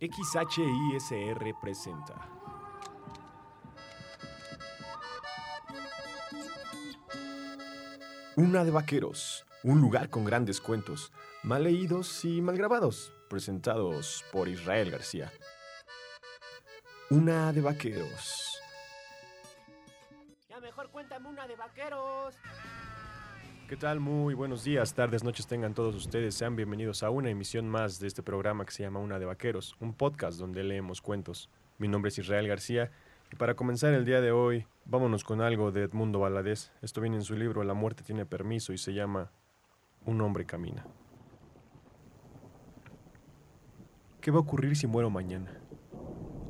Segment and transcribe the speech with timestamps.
[0.00, 2.14] XHISR presenta.
[8.34, 14.48] Una de Vaqueros, un lugar con grandes cuentos, mal leídos y mal grabados, presentados por
[14.48, 15.30] Israel García.
[17.10, 18.49] Una de Vaqueros.
[23.70, 24.00] ¿Qué tal?
[24.00, 26.34] Muy buenos días, tardes, noches tengan todos ustedes.
[26.34, 29.76] Sean bienvenidos a una emisión más de este programa que se llama Una de Vaqueros,
[29.78, 31.48] un podcast donde leemos cuentos.
[31.78, 32.90] Mi nombre es Israel García
[33.32, 36.72] y para comenzar el día de hoy, vámonos con algo de Edmundo Valadez.
[36.82, 39.30] Esto viene en su libro La muerte tiene permiso y se llama
[40.04, 40.84] Un hombre camina.
[44.20, 45.60] ¿Qué va a ocurrir si muero mañana?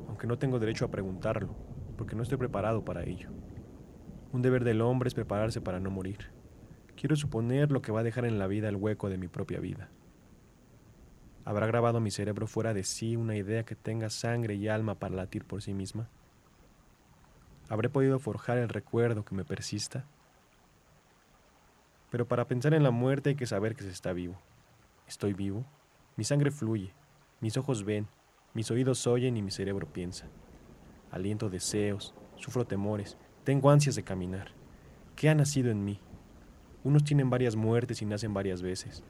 [0.07, 1.55] Aunque no tengo derecho a preguntarlo,
[1.99, 3.29] porque no estoy preparado para ello.
[4.31, 6.40] Un deber del hombre es prepararse para no morir.
[7.01, 9.59] Quiero suponer lo que va a dejar en la vida el hueco de mi propia
[9.59, 9.89] vida.
[11.45, 15.15] ¿Habrá grabado mi cerebro fuera de sí una idea que tenga sangre y alma para
[15.15, 16.09] latir por sí misma?
[17.69, 20.05] ¿Habré podido forjar el recuerdo que me persista?
[22.11, 24.39] Pero para pensar en la muerte hay que saber que se está vivo.
[25.07, 25.65] Estoy vivo,
[26.17, 26.93] mi sangre fluye,
[27.39, 28.05] mis ojos ven,
[28.53, 30.27] mis oídos oyen y mi cerebro piensa.
[31.09, 34.51] Aliento deseos, sufro temores, tengo ansias de caminar.
[35.15, 35.99] ¿Qué ha nacido en mí?
[36.83, 39.03] Unos tienen varias muertes y nacen varias veces.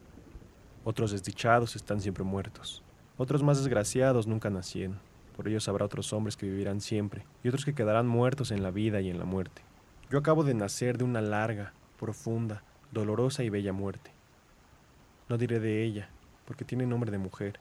[0.83, 2.83] Otros desdichados están siempre muertos.
[3.17, 4.99] Otros más desgraciados nunca nacieron.
[5.35, 8.71] Por ellos habrá otros hombres que vivirán siempre y otros que quedarán muertos en la
[8.71, 9.61] vida y en la muerte.
[10.09, 14.11] Yo acabo de nacer de una larga, profunda, dolorosa y bella muerte.
[15.29, 16.09] No diré de ella,
[16.45, 17.59] porque tiene nombre de mujer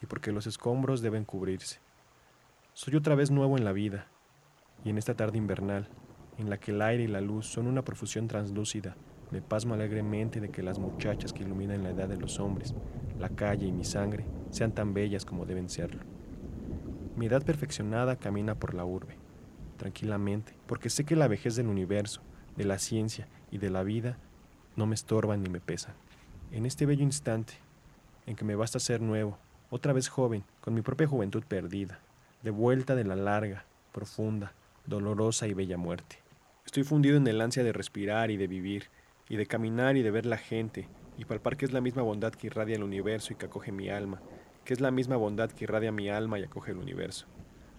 [0.00, 1.80] y porque los escombros deben cubrirse.
[2.72, 4.06] Soy otra vez nuevo en la vida,
[4.84, 5.88] y en esta tarde invernal,
[6.38, 8.96] en la que el aire y la luz son una profusión translúcida,
[9.30, 12.74] me pasmo alegremente de que las muchachas que iluminan la edad de los hombres,
[13.18, 16.00] la calle y mi sangre, sean tan bellas como deben serlo.
[17.16, 19.16] Mi edad perfeccionada camina por la urbe,
[19.76, 22.22] tranquilamente, porque sé que la vejez del universo,
[22.56, 24.18] de la ciencia y de la vida
[24.76, 25.94] no me estorban ni me pesan.
[26.50, 27.54] En este bello instante,
[28.26, 29.38] en que me basta ser nuevo,
[29.70, 32.00] otra vez joven, con mi propia juventud perdida,
[32.42, 34.52] de vuelta de la larga, profunda,
[34.86, 36.16] dolorosa y bella muerte.
[36.66, 38.84] Estoy fundido en el ansia de respirar y de vivir,
[39.30, 42.32] y de caminar y de ver la gente, y palpar que es la misma bondad
[42.32, 44.20] que irradia el universo y que acoge mi alma,
[44.64, 47.26] que es la misma bondad que irradia mi alma y acoge el universo.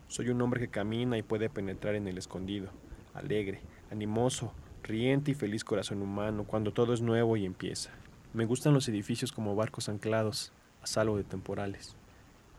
[0.08, 2.70] Soy un hombre que camina y puede penetrar en el escondido,
[3.14, 3.60] alegre,
[3.92, 7.92] animoso, riente y feliz corazón humano cuando todo es nuevo y empieza.
[8.34, 11.98] Me gustan los edificios como barcos anclados, a salvo de temporales,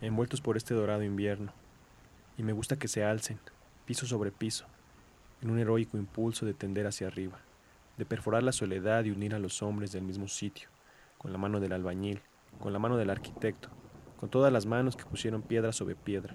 [0.02, 1.54] envueltos por este dorado invierno,
[2.36, 3.38] y me gusta que se alcen,
[3.86, 4.66] piso sobre piso,
[5.41, 7.41] en un heroico impulso de tender hacia arriba
[8.02, 10.68] de perforar la soledad y unir a los hombres del mismo sitio,
[11.18, 12.20] con la mano del albañil,
[12.58, 13.68] con la mano del arquitecto,
[14.16, 16.34] con todas las manos que pusieron piedra sobre piedra,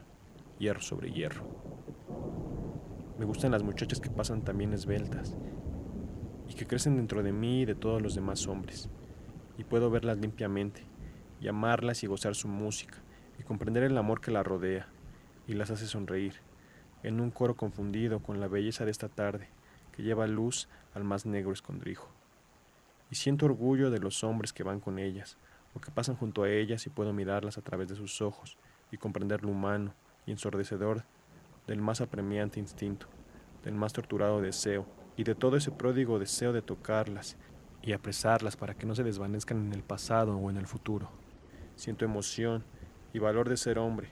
[0.59, 1.45] hierro sobre hierro.
[3.19, 5.35] Me gustan las muchachas que pasan también esbeltas
[6.47, 8.89] y que crecen dentro de mí y de todos los demás hombres,
[9.57, 10.85] y puedo verlas limpiamente,
[11.41, 12.99] y amarlas y gozar su música,
[13.37, 14.87] y comprender el amor que la rodea,
[15.47, 16.35] y las hace sonreír,
[17.03, 19.49] en un coro confundido con la belleza de esta tarde,
[19.91, 22.09] que lleva luz al más negro escondrijo.
[23.09, 25.37] Y siento orgullo de los hombres que van con ellas,
[25.73, 28.57] o que pasan junto a ellas y puedo mirarlas a través de sus ojos
[28.91, 29.93] y comprender lo humano
[30.25, 31.03] y ensordecedor
[31.67, 33.07] del más apremiante instinto,
[33.63, 34.85] del más torturado deseo,
[35.15, 37.37] y de todo ese pródigo deseo de tocarlas
[37.81, 41.09] y apresarlas para que no se desvanezcan en el pasado o en el futuro.
[41.75, 42.63] Siento emoción
[43.13, 44.09] y valor de ser hombre,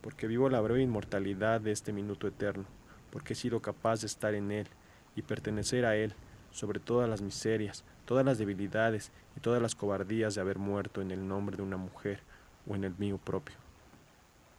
[0.00, 2.64] porque vivo la breve inmortalidad de este minuto eterno,
[3.10, 4.68] porque he sido capaz de estar en él
[5.16, 6.14] y pertenecer a Él
[6.50, 11.10] sobre todas las miserias, todas las debilidades y todas las cobardías de haber muerto en
[11.10, 12.20] el nombre de una mujer
[12.68, 13.56] o en el mío propio.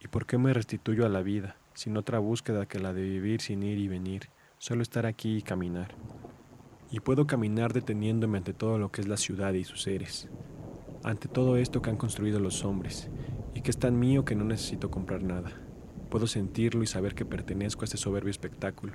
[0.03, 3.41] ¿Y por qué me restituyo a la vida, sin otra búsqueda que la de vivir
[3.41, 5.95] sin ir y venir, solo estar aquí y caminar?
[6.91, 10.27] Y puedo caminar deteniéndome ante todo lo que es la ciudad y sus seres,
[11.03, 13.09] ante todo esto que han construido los hombres,
[13.55, 15.51] y que es tan mío que no necesito comprar nada.
[16.09, 18.93] Puedo sentirlo y saber que pertenezco a este soberbio espectáculo,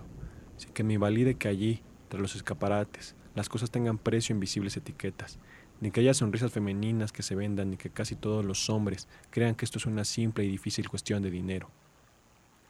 [0.59, 4.77] sin que me invalide que allí, tras los escaparates, las cosas tengan precio en visibles
[4.77, 5.39] etiquetas,
[5.81, 9.55] ni que haya sonrisas femeninas que se vendan, ni que casi todos los hombres crean
[9.55, 11.71] que esto es una simple y difícil cuestión de dinero.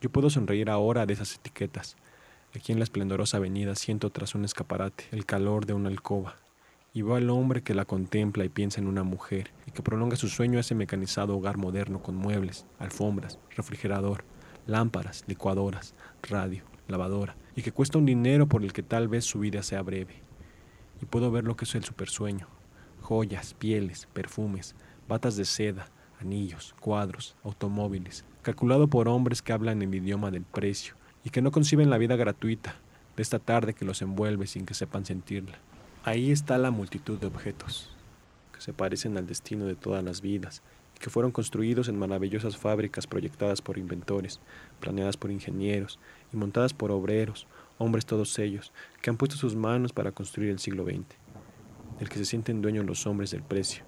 [0.00, 1.96] Yo puedo sonreír ahora de esas etiquetas.
[2.54, 6.36] Aquí en la esplendorosa avenida siento tras un escaparate el calor de una alcoba,
[6.94, 10.16] y veo al hombre que la contempla y piensa en una mujer, y que prolonga
[10.16, 14.24] su sueño a ese mecanizado hogar moderno con muebles, alfombras, refrigerador,
[14.66, 19.40] lámparas, licuadoras, radio, lavadora, y que cuesta un dinero por el que tal vez su
[19.40, 20.22] vida sea breve.
[21.02, 22.46] Y puedo ver lo que es el supersueño,
[23.00, 24.76] joyas, pieles, perfumes,
[25.08, 25.88] batas de seda,
[26.20, 30.94] anillos, cuadros, automóviles, calculado por hombres que hablan el idioma del precio
[31.24, 32.76] y que no conciben la vida gratuita
[33.16, 35.58] de esta tarde que los envuelve sin que sepan sentirla.
[36.04, 37.90] Ahí está la multitud de objetos,
[38.54, 40.62] que se parecen al destino de todas las vidas
[40.98, 44.40] que fueron construidos en maravillosas fábricas proyectadas por inventores,
[44.80, 45.98] planeadas por ingenieros
[46.32, 47.46] y montadas por obreros,
[47.78, 51.04] hombres todos ellos, que han puesto sus manos para construir el siglo XX,
[52.00, 53.84] el que se sienten dueños los hombres del precio.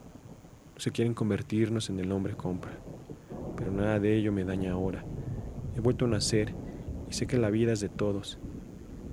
[0.75, 2.79] No se quieren convertirnos en el hombre compra,
[3.57, 5.05] pero nada de ello me daña ahora.
[5.77, 6.55] He vuelto a nacer
[7.09, 8.39] y sé que la vida es de todos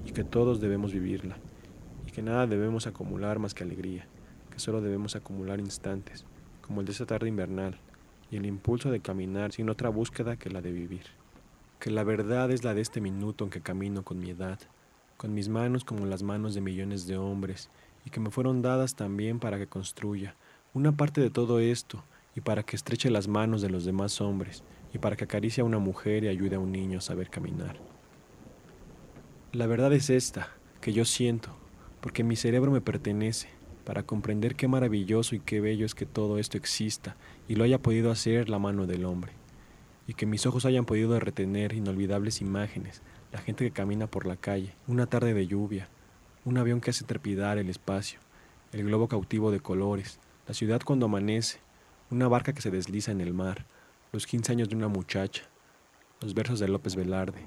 [0.06, 1.38] y que todos debemos vivirla
[2.18, 4.08] que nada debemos acumular más que alegría,
[4.50, 6.26] que solo debemos acumular instantes,
[6.64, 7.78] como el de esta tarde invernal,
[8.32, 11.06] y el impulso de caminar sin otra búsqueda que la de vivir.
[11.80, 14.60] Que la verdad es la de este minuto en que camino con mi edad,
[15.18, 17.70] con mis manos como las manos de millones de hombres,
[18.06, 20.36] y que me fueron dadas también para que construya
[20.74, 22.04] una parte de todo esto,
[22.36, 24.64] y para que estreche las manos de los demás hombres,
[24.94, 27.78] y para que acaricie a una mujer y ayude a un niño a saber caminar.
[29.54, 30.50] La verdad es esta,
[30.82, 31.50] que yo siento,
[32.02, 33.50] porque mi cerebro me pertenece,
[33.88, 37.16] para comprender qué maravilloso y qué bello es que todo esto exista
[37.48, 39.32] y lo haya podido hacer la mano del hombre,
[40.08, 43.02] y que mis ojos hayan podido retener inolvidables imágenes,
[43.32, 45.88] la gente que camina por la calle, una tarde de lluvia,
[46.44, 48.20] un avión que hace trepidar el espacio,
[48.74, 50.20] el globo cautivo de colores,
[50.50, 51.60] la ciudad cuando amanece,
[52.12, 53.66] una barca que se desliza en el mar,
[54.12, 55.44] los 15 años de una muchacha,
[56.20, 57.40] los versos de López Velarde,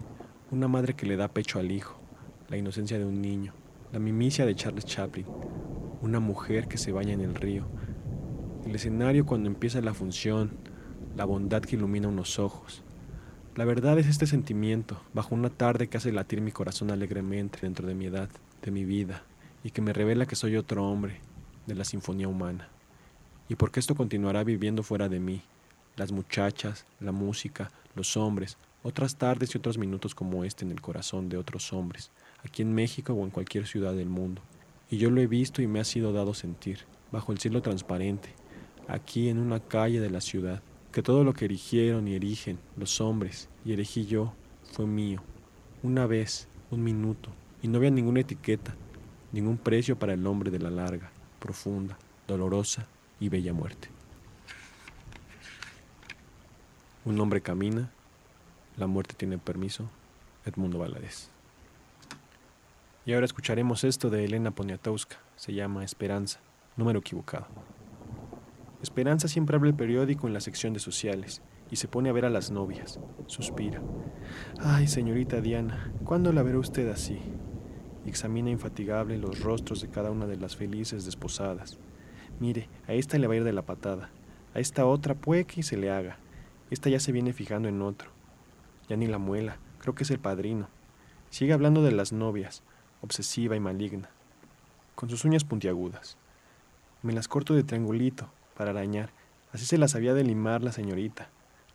[0.51, 2.01] una madre que le da pecho al hijo,
[2.49, 3.53] la inocencia de un niño,
[3.93, 5.27] la mimicia de Charles Chaplin,
[6.03, 7.67] una mujer que se baña en el río,
[8.67, 10.53] el escenario cuando empieza la función,
[11.17, 12.83] la bondad que ilumina unos ojos.
[13.57, 17.87] La verdad es este sentimiento, bajo una tarde que hace latir mi corazón alegremente dentro
[17.87, 18.29] de mi edad,
[18.63, 19.23] de mi vida,
[19.65, 21.21] y que me revela que soy otro hombre
[21.67, 22.69] de la sinfonía humana.
[23.49, 25.43] Y porque esto continuará viviendo fuera de mí,
[25.97, 30.81] las muchachas, la música, los hombres, otras tardes y otros minutos como este en el
[30.81, 32.11] corazón de otros hombres,
[32.45, 34.41] aquí en México o en cualquier ciudad del mundo.
[34.91, 36.81] Y yo lo he visto y me ha sido dado sentir,
[37.13, 38.35] bajo el cielo transparente,
[38.89, 43.01] aquí en una calle de la ciudad, que todo lo que erigieron y erigen los
[43.01, 44.35] hombres, y erigí yo,
[44.73, 45.23] fue mío.
[45.85, 47.31] Una vez, un minuto,
[47.63, 48.75] y no había ninguna etiqueta,
[49.31, 51.97] ningún precio para el hombre de la larga, profunda,
[52.27, 52.89] dolorosa
[53.21, 53.89] y bella muerte.
[57.05, 57.91] Un hombre camina,
[58.77, 59.89] la muerte tiene permiso,
[60.45, 61.31] Edmundo Valadez.
[63.11, 65.17] Y ahora escucharemos esto de Elena Poniatowska.
[65.35, 66.39] Se llama Esperanza,
[66.77, 67.49] número equivocado.
[68.85, 71.43] Esperanza siempre abre el periódico en la sección de sociales
[71.73, 73.01] y se pone a ver a las novias.
[73.27, 73.83] Suspira.
[74.61, 77.19] Ay, señorita Diana, ¿cuándo la verá usted así?
[78.07, 81.81] Y examina infatigable los rostros de cada una de las felices desposadas.
[82.39, 84.11] Mire, a esta le va a ir de la patada.
[84.55, 86.19] A esta otra puede que se le haga.
[86.71, 88.13] Esta ya se viene fijando en otro.
[88.89, 90.69] Ya ni la muela, creo que es el padrino.
[91.31, 92.63] Sigue hablando de las novias,
[93.03, 94.11] obsesiva y maligna,
[94.95, 96.17] con sus uñas puntiagudas.
[97.03, 99.11] Me las corto de triangulito para arañar,
[99.53, 101.29] así se las había de limar la señorita.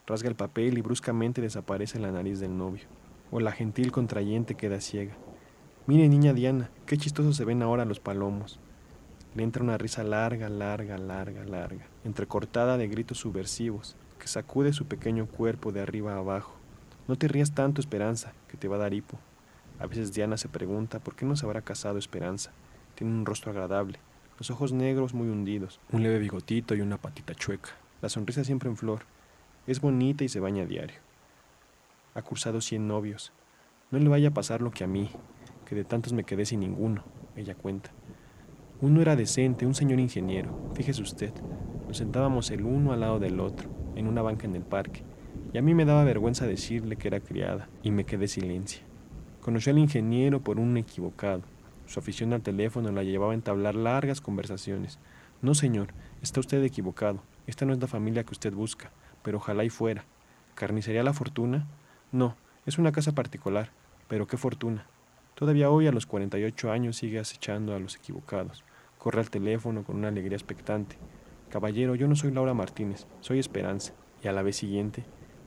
[0.07, 2.85] Rasga el papel y bruscamente desaparece la nariz del novio,
[3.31, 5.15] o la gentil contrayente queda ciega.
[5.87, 8.59] Mire, niña Diana, qué chistosos se ven ahora los palomos.
[9.35, 14.85] Le entra una risa larga, larga, larga, larga, entrecortada de gritos subversivos, que sacude su
[14.85, 16.55] pequeño cuerpo de arriba a abajo.
[17.07, 19.19] No te rías tanto, Esperanza, que te va a dar hipo.
[19.79, 22.51] A veces Diana se pregunta por qué no se habrá casado Esperanza.
[22.95, 23.99] Tiene un rostro agradable,
[24.37, 27.71] los ojos negros muy hundidos, un leve bigotito y una patita chueca.
[28.01, 29.01] La sonrisa siempre en flor.
[29.67, 30.97] Es bonita y se baña a diario.
[32.13, 33.31] Ha cursado cien novios.
[33.91, 35.09] No le vaya a pasar lo que a mí,
[35.65, 37.03] que de tantos me quedé sin ninguno,
[37.35, 37.91] ella cuenta.
[38.81, 41.33] Uno era decente, un señor ingeniero, fíjese usted.
[41.87, 45.03] Nos sentábamos el uno al lado del otro, en una banca en el parque,
[45.53, 48.83] y a mí me daba vergüenza decirle que era criada, y me quedé silencio.
[49.45, 51.43] Conoció al ingeniero por un equivocado.
[51.85, 54.97] Su afición al teléfono la llevaba a entablar largas conversaciones.
[55.43, 55.89] No, señor,
[56.23, 57.21] está usted equivocado.
[57.45, 58.89] Esta no es la familia que usted busca,
[59.21, 60.03] pero ojalá y fuera.
[60.55, 61.67] ¿Carnicería La Fortuna?
[62.11, 62.35] No,
[62.65, 63.69] es una casa particular,
[64.07, 64.87] pero qué fortuna.
[65.35, 68.63] Todavía hoy a los 48 años sigue acechando a los equivocados.
[68.97, 70.97] Corre al teléfono con una alegría expectante.
[71.51, 73.93] Caballero, yo no soy Laura Martínez, soy Esperanza.
[74.23, 75.05] Y a la vez siguiente,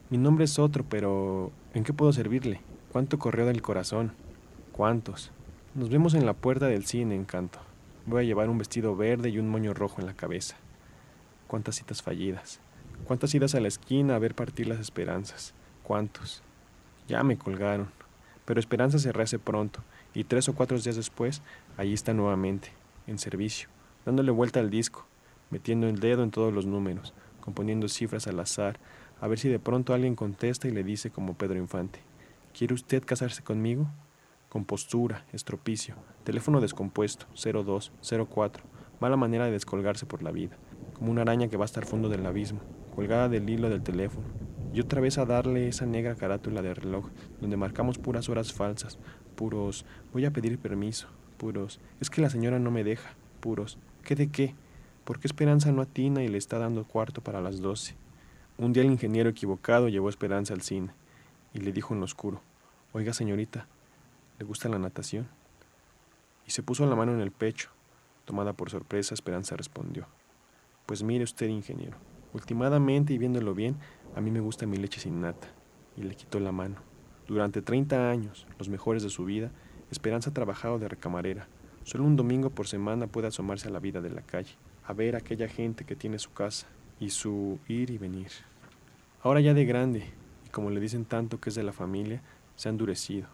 [0.09, 2.61] mi nombre es otro, pero ¿en qué puedo servirle?
[2.93, 4.13] ¿Cuánto corrió del corazón?
[4.73, 5.31] ¿Cuántos?
[5.75, 7.59] Nos vemos en la puerta del cine, encanto.
[8.07, 10.57] Voy a llevar un vestido verde y un moño rojo en la cabeza.
[11.49, 12.61] ¿Cuántas citas fallidas?
[13.05, 15.53] ¿Cuántas idas a la esquina a ver partir las esperanzas?
[15.83, 16.43] ¿Cuántos?
[17.09, 17.91] Ya me colgaron.
[18.47, 19.81] Pero Esperanza se rehace pronto,
[20.15, 21.43] y tres o cuatro días después,
[21.77, 22.73] allí está nuevamente,
[23.07, 23.69] en servicio,
[24.07, 25.07] dándole vuelta al disco,
[25.51, 28.81] metiendo el dedo en todos los números, componiendo cifras al azar,
[29.21, 32.01] a ver si de pronto alguien contesta y le dice como Pedro Infante,
[32.57, 33.89] ¿quiere usted casarse conmigo?
[34.49, 37.93] Compostura, estropicio, teléfono descompuesto, 02,
[38.29, 38.65] 04,
[39.01, 40.57] mala manera de descolgarse por la vida,
[40.95, 42.61] como una araña que va hasta el fondo del abismo,
[42.95, 44.27] colgada del hilo del teléfono,
[44.73, 47.09] y otra vez a darle esa negra carátula de reloj,
[47.41, 48.99] donde marcamos puras horas falsas,
[49.35, 54.15] puros, voy a pedir permiso, puros, es que la señora no me deja, puros, ¿qué
[54.15, 54.55] de qué?
[55.05, 57.95] ¿Por qué Esperanza no atina y le está dando cuarto para las doce?
[58.57, 60.91] Un día el ingeniero equivocado llevó Esperanza al cine
[61.55, 62.41] y le dijo en lo oscuro,
[62.93, 63.67] oiga señorita,
[64.39, 65.29] ¿le gusta la natación?
[66.47, 67.71] Y se puso la mano en el pecho.
[68.25, 70.07] Tomada por sorpresa, Esperanza respondió,
[70.87, 71.97] pues mire usted, ingeniero,
[72.33, 73.77] últimamente y viéndolo bien,
[74.15, 75.49] a mí me gusta mi leche sin nata.
[75.97, 76.77] Y le quitó la mano.
[77.27, 79.51] Durante 30 años, los mejores de su vida,
[79.91, 81.49] Esperanza ha trabajado de recamarera.
[81.85, 84.57] Solo un domingo por semana puede asomarse a la vida de la calle
[84.89, 86.67] a ver aquella gente que tiene su casa
[86.99, 88.31] y su ir y venir.
[89.23, 90.05] Ahora ya de grande,
[90.49, 92.23] y como le dicen tanto que es de la familia,
[92.57, 93.29] se ha endurecido,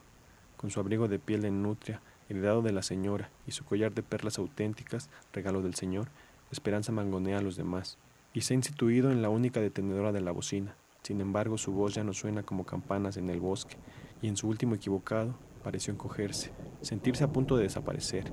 [0.56, 4.02] con su abrigo de piel de nutria, heredado de la señora, y su collar de
[4.02, 6.09] perlas auténticas, regalo del señor,
[6.50, 7.99] Esperanza mangonea a los demás,
[8.33, 10.75] y se ha instituido en la única detenedora de la bocina.
[11.02, 13.76] Sin embargo, su voz ya no suena como campanas en el bosque,
[14.21, 18.33] y en su último equivocado pareció encogerse, sentirse a punto de desaparecer,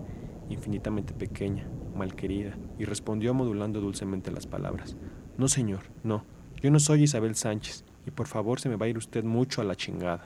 [0.49, 4.97] infinitamente pequeña, malquerida, y respondió modulando dulcemente las palabras.
[5.37, 6.25] No, señor, no.
[6.61, 9.61] Yo no soy Isabel Sánchez, y por favor se me va a ir usted mucho
[9.61, 10.25] a la chingada.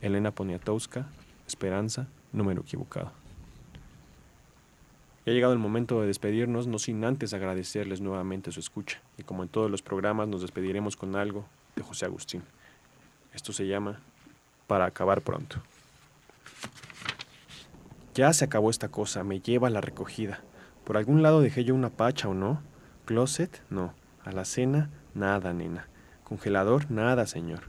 [0.00, 1.06] Elena Poniatowska,
[1.46, 3.12] Esperanza, número equivocado.
[5.24, 9.24] Ya ha llegado el momento de despedirnos, no sin antes agradecerles nuevamente su escucha, y
[9.24, 12.42] como en todos los programas nos despediremos con algo de José Agustín.
[13.34, 14.00] Esto se llama
[14.66, 15.56] Para acabar pronto.
[18.14, 20.40] Ya se acabó esta cosa, me lleva a la recogida.
[20.84, 22.62] ¿Por algún lado dejé yo una pacha o no?
[23.04, 23.60] ¿Closet?
[23.68, 23.92] No.
[24.24, 24.90] ¿A la cena?
[25.14, 25.88] Nada, nena.
[26.26, 26.90] ¿Congelador?
[26.90, 27.60] Nada, señor.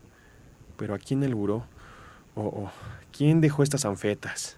[0.78, 1.66] Pero aquí en el buró.
[2.34, 2.72] Oh, oh.
[3.16, 4.58] ¿Quién dejó estas anfetas?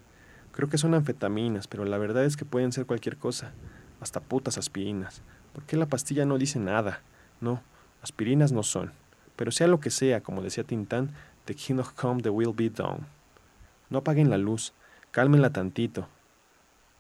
[0.54, 3.52] Creo que son anfetaminas, pero la verdad es que pueden ser cualquier cosa.
[4.00, 5.22] Hasta putas aspirinas.
[5.54, 7.02] ¿Por qué la pastilla no dice nada?
[7.42, 7.62] No,
[8.02, 8.94] aspirinas no son.
[9.36, 11.12] Pero sea lo que sea, como decía Tintán,
[11.44, 13.00] the kingdom come, the will be done.
[13.90, 14.72] No apaguen la luz,
[15.12, 16.08] cálmenla tantito.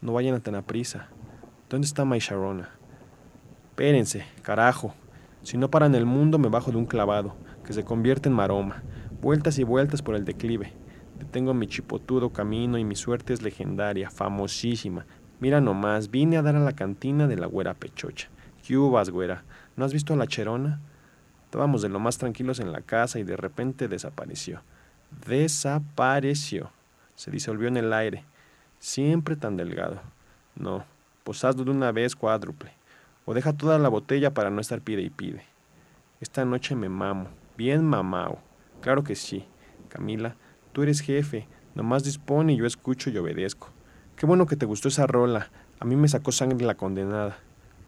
[0.01, 1.07] No vayan a tan aprisa.
[1.69, 2.71] ¿Dónde está My Sharona?
[3.69, 4.93] Espérense, carajo.
[5.43, 8.83] Si no paran el mundo, me bajo de un clavado, que se convierte en maroma.
[9.21, 10.73] Vueltas y vueltas por el declive.
[11.17, 15.05] Detengo mi chipotudo camino y mi suerte es legendaria, famosísima.
[15.39, 18.29] Mira nomás, vine a dar a la cantina de la güera pechocha.
[18.65, 19.43] ¿Qué hubas, güera?
[19.75, 20.79] ¿No has visto a la cherona?
[21.45, 24.61] Estábamos de lo más tranquilos en la casa y de repente desapareció.
[25.27, 26.71] Desapareció.
[27.15, 28.23] Se disolvió en el aire.
[28.79, 29.99] Siempre tan delgado.
[30.55, 30.85] No,
[31.23, 32.78] pues hazlo de una vez cuádruple.
[33.29, 35.43] O deja toda la botella para no estar pide y pide.
[36.19, 38.39] Esta noche me mamo, bien mamao.
[38.81, 39.45] Claro que sí.
[39.87, 40.35] Camila,
[40.71, 41.47] tú eres jefe.
[41.75, 43.69] Nomás dispone y yo escucho y obedezco.
[44.15, 45.51] Qué bueno que te gustó esa rola.
[45.79, 47.37] A mí me sacó sangre la condenada.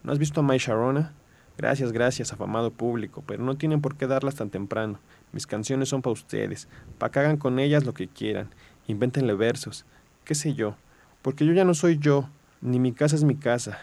[0.03, 1.13] ¿No has visto a My Sharona?
[1.57, 4.99] Gracias, gracias, afamado público, pero no tienen por qué darlas tan temprano.
[5.31, 6.67] Mis canciones son para ustedes,
[6.99, 8.51] para que hagan con ellas lo que quieran.
[8.85, 9.87] Invéntenle versos,
[10.23, 10.75] qué sé yo,
[11.23, 12.29] porque yo ya no soy yo,
[12.61, 13.79] ni mi casa es mi casa,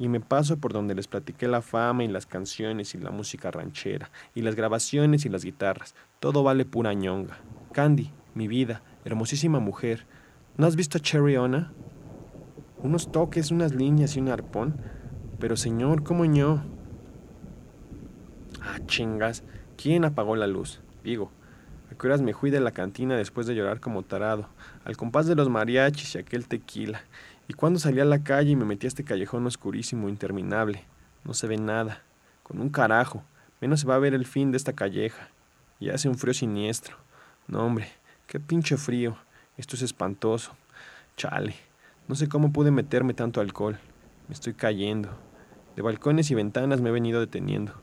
[0.00, 3.50] y me paso por donde les platiqué la fama y las canciones y la música
[3.50, 5.94] ranchera, y las grabaciones y las guitarras.
[6.20, 7.36] Todo vale pura ñonga.
[7.72, 10.06] Candy, mi vida, hermosísima mujer.
[10.56, 11.70] ¿No has visto a Cherry Ona?
[12.82, 14.74] Unos toques, unas líneas y un arpón.
[15.38, 16.64] Pero señor, ¿cómo ño?
[18.62, 19.44] Ah, chingas.
[19.76, 20.80] ¿Quién apagó la luz?
[21.04, 21.30] Digo,
[21.92, 24.48] ¿a qué horas me fui de la cantina después de llorar como tarado?
[24.86, 27.02] Al compás de los mariachis y aquel tequila.
[27.50, 30.84] Y cuando salí a la calle y me metí a este callejón oscurísimo, interminable,
[31.24, 32.00] no se ve nada,
[32.44, 33.24] con un carajo,
[33.60, 35.30] menos se va a ver el fin de esta calleja.
[35.80, 36.96] Y hace un frío siniestro.
[37.48, 37.88] No, hombre,
[38.28, 39.16] qué pinche frío.
[39.56, 40.52] Esto es espantoso.
[41.16, 41.56] Chale,
[42.06, 43.80] no sé cómo pude meterme tanto alcohol.
[44.28, 45.08] Me estoy cayendo.
[45.74, 47.74] De balcones y ventanas me he venido deteniendo.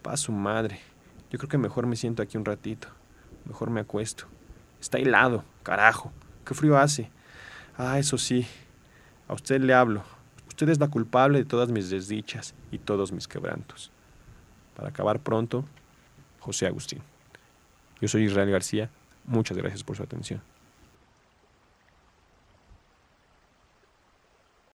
[0.00, 0.80] Pa' su madre.
[1.30, 2.88] Yo creo que mejor me siento aquí un ratito.
[3.44, 4.24] Mejor me acuesto.
[4.80, 6.10] Está helado, carajo.
[6.46, 7.10] Qué frío hace.
[7.76, 8.46] Ah, eso sí,
[9.30, 10.02] a usted le hablo.
[10.48, 13.92] Usted es la culpable de todas mis desdichas y todos mis quebrantos.
[14.74, 15.64] Para acabar pronto,
[16.40, 17.00] José Agustín.
[18.00, 18.90] Yo soy Israel García.
[19.26, 20.42] Muchas gracias por su atención.